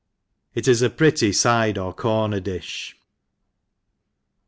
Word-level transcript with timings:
It 0.55 0.67
is 0.67 0.81
a 0.81 0.89
pretty 0.89 1.31
fide 1.31 1.77
or 1.77 1.93
corner 1.93 2.41
difh. 2.41 2.95